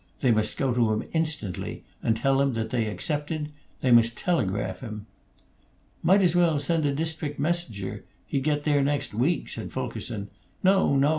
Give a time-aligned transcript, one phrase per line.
[0.21, 3.51] They must go to him instantly, and tell him that they accepted;
[3.81, 5.05] they must telegraph him.
[6.01, 10.31] "Might as well send a district messenger; he'd get there next week," said Fulkerson.
[10.63, 11.09] "No, no!